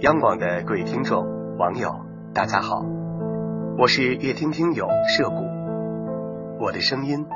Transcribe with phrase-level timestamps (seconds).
[0.00, 1.94] 央广的各位听众、网友，
[2.32, 2.82] 大家好，
[3.76, 5.44] 我是乐听听友涉谷，
[6.58, 7.26] 我的声音，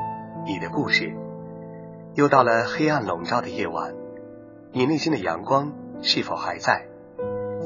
[0.46, 1.12] 你的故事，
[2.14, 3.92] 又到了黑暗笼罩的夜晚，
[4.72, 6.86] 你内心的阳光是否还在？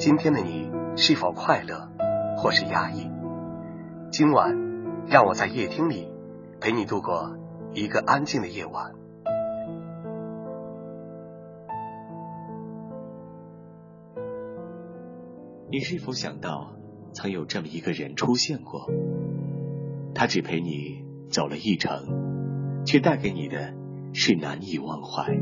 [0.00, 1.88] 今天的你是否快乐，
[2.36, 3.08] 或是压抑？
[4.10, 4.56] 今晚，
[5.06, 6.10] 让我在夜听里
[6.60, 7.36] 陪你度过
[7.72, 8.94] 一个安静的夜晚。
[15.70, 16.72] 你是否想到，
[17.12, 18.90] 曾有这么一个人出现过？
[20.14, 23.74] 他只陪你走了一程，却带给你的
[24.14, 25.38] 是难以忘怀。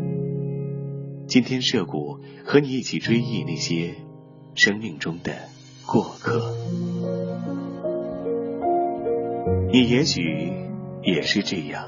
[1.28, 3.94] 今天涉谷和你一起追忆那些
[4.56, 5.32] 生命中的
[5.86, 6.52] 过客。
[9.70, 10.52] 你也许
[11.04, 11.84] 也是这样，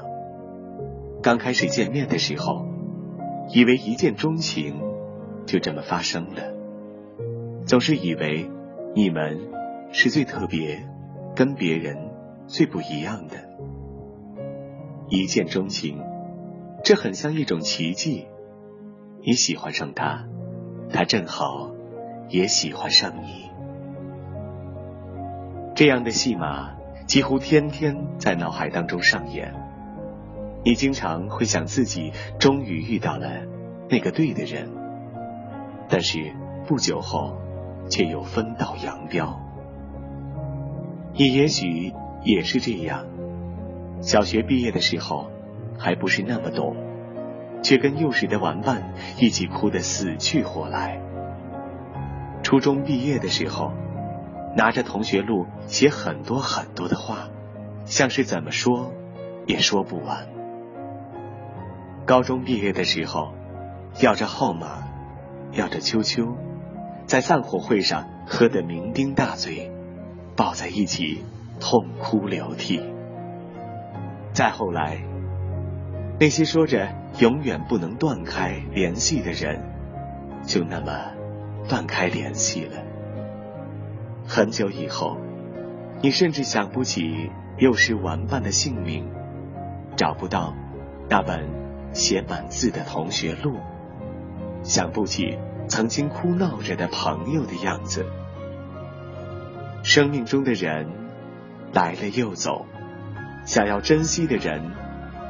[1.21, 2.65] 刚开始见面的时候，
[3.53, 4.79] 以为一见钟情，
[5.45, 6.58] 就这么发生了。
[7.65, 8.49] 总是以为
[8.95, 9.37] 你们
[9.91, 10.87] 是最特别、
[11.35, 11.95] 跟别人
[12.47, 13.35] 最不一样的，
[15.09, 16.01] 一见钟情，
[16.83, 18.27] 这很像一种奇迹。
[19.21, 20.27] 你喜欢上他，
[20.89, 21.71] 他正好
[22.29, 23.51] 也喜欢上你，
[25.75, 29.53] 这样的戏码几乎天天在脑海当中上演。
[30.63, 33.29] 你经常会想自己终于遇到了
[33.89, 34.69] 那个对的人，
[35.87, 36.33] 但是
[36.65, 37.37] 不久后。
[37.89, 39.39] 却又分道扬镳。
[41.13, 43.05] 你也许也是这样。
[44.01, 45.29] 小学毕业的时候
[45.77, 46.75] 还不是那么懂，
[47.61, 51.01] 却跟幼时的玩伴一起哭得死去活来。
[52.41, 53.73] 初中毕业的时候，
[54.55, 57.27] 拿着同学录写很多很多的话，
[57.85, 58.93] 像是怎么说
[59.45, 60.27] 也说不完。
[62.05, 63.33] 高中毕业的时候，
[63.99, 64.87] 要着号码，
[65.51, 66.37] 要着秋秋。
[67.09, 69.71] 在散伙会上喝得酩酊大醉，
[70.35, 71.25] 抱在一起
[71.59, 72.83] 痛哭流涕。
[74.31, 75.01] 再后来，
[76.19, 79.59] 那些说着永远不能断开联系的人，
[80.43, 80.91] 就那么
[81.67, 82.73] 断开联系了。
[84.27, 85.17] 很久以后，
[86.03, 89.09] 你甚至想不起幼时玩伴的姓名，
[89.95, 90.53] 找不到
[91.09, 91.49] 那本
[91.91, 93.55] 写满字的同学录，
[94.61, 95.39] 想不起。
[95.69, 98.05] 曾经哭闹着的朋友的样子，
[99.83, 100.89] 生命中的人
[101.71, 102.65] 来了又走，
[103.45, 104.71] 想要珍惜的人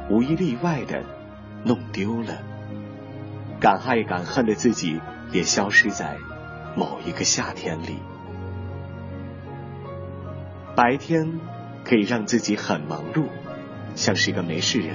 [0.08, 1.04] 无一例外的
[1.62, 2.38] 弄丢了，
[3.60, 4.98] 敢爱敢恨的自己
[5.30, 6.16] 也消失在
[6.74, 7.98] 某一个夏天里。
[10.74, 11.38] 白天
[11.84, 13.26] 可以让自己很忙碌，
[13.94, 14.94] 像是个没事人；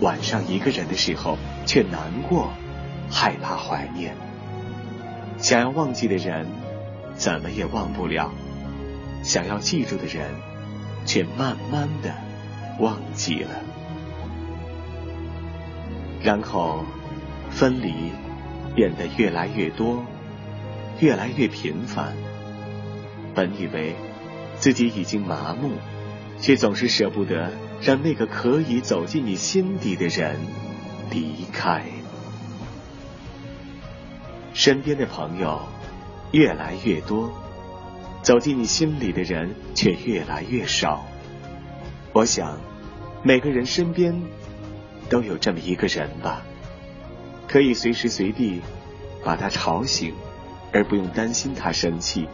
[0.00, 2.52] 晚上一个人的时候，却难过。
[3.16, 4.12] 害怕怀念，
[5.38, 6.48] 想要忘记的人，
[7.14, 8.28] 怎么也忘不了；
[9.22, 10.34] 想要记住的人，
[11.06, 12.12] 却慢慢的
[12.80, 13.50] 忘记了。
[16.20, 16.84] 然后，
[17.50, 17.94] 分离
[18.74, 20.04] 变得越来越多，
[20.98, 22.16] 越来越频繁。
[23.32, 23.94] 本以为
[24.56, 25.70] 自己已经麻木，
[26.40, 30.36] 却总是舍不得让那个可以走进你心底的人
[31.12, 31.84] 离开。
[34.54, 35.60] 身边的朋友
[36.30, 37.32] 越来越多，
[38.22, 41.04] 走进你心里的人却越来越少。
[42.12, 42.56] 我想，
[43.24, 44.14] 每个人身边
[45.10, 46.42] 都有这么一个人吧，
[47.48, 48.62] 可以随时随地
[49.24, 50.14] 把他吵醒，
[50.72, 52.28] 而不用担心他生气。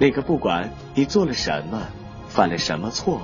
[0.00, 1.86] 那个不管你做了什么，
[2.28, 3.22] 犯了什么错，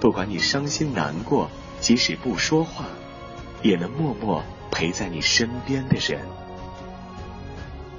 [0.00, 2.84] 不管你伤心难过，即使不说话，
[3.62, 6.20] 也能默默陪在你身边的人。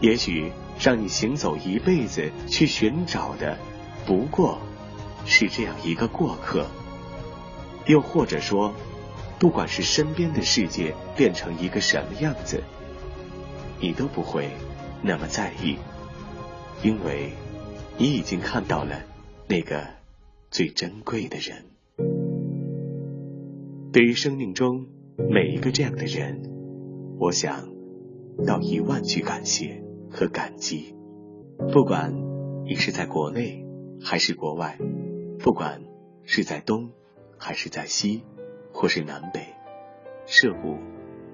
[0.02, 3.58] 也许让你行走一辈子去寻找的，
[4.06, 4.60] 不过
[5.26, 6.66] 是这样一个过客。
[7.86, 8.74] 又或者说，
[9.40, 12.64] 不管是身边的世界变成一个什么样子，
[13.82, 14.50] 你都不会
[15.02, 15.78] 那么在意，
[16.84, 17.32] 因为
[17.98, 19.02] 你已经看到了
[19.48, 19.86] 那个
[20.50, 21.66] 最珍贵的人。
[23.92, 24.86] 对于生命中
[25.30, 26.44] 每一个这样的人，
[27.18, 27.70] 我想
[28.46, 29.89] 到一万句感谢。
[30.12, 30.96] 和感激，
[31.72, 32.14] 不管
[32.66, 33.66] 你是在国内
[34.02, 34.78] 还是国外，
[35.40, 35.82] 不管
[36.24, 36.92] 是在东
[37.38, 38.24] 还是在西，
[38.74, 39.42] 或是南北，
[40.26, 40.78] 涉谷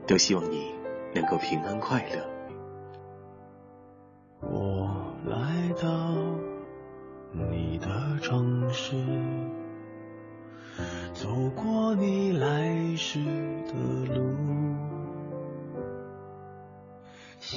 [0.08, 0.74] 都希望你
[1.14, 2.30] 能够平安快乐。
[4.42, 6.16] 我来到
[7.32, 8.96] 你的城市，
[11.14, 13.20] 走过你来时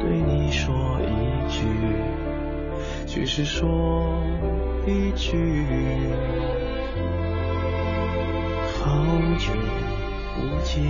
[0.00, 1.66] 对你说一句，
[3.06, 4.22] 只是说
[4.86, 5.36] 一句，
[8.78, 9.04] 好
[9.38, 9.52] 久。
[10.38, 10.80] 不见。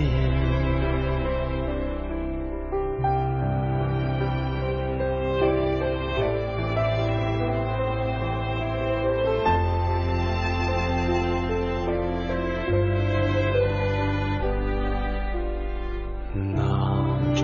[16.55, 16.61] 拿
[17.33, 17.43] 着